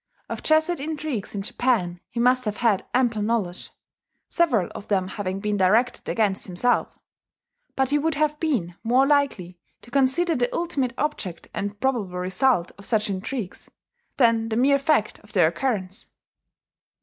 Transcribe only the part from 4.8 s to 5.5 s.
them having